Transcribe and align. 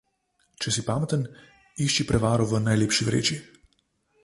Če 0.63 0.71
si 0.77 0.83
pameten, 0.87 1.25
išči 1.87 2.07
prevaro 2.13 2.49
v 2.53 2.65
najlepši 2.71 3.09
vreči. 3.11 3.41